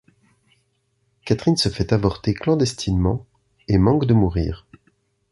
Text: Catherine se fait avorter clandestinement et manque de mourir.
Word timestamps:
Catherine 1.25 1.57
se 1.57 1.69
fait 1.69 1.93
avorter 1.93 2.33
clandestinement 2.33 3.27
et 3.67 3.77
manque 3.77 4.07
de 4.07 4.15
mourir. 4.15 4.65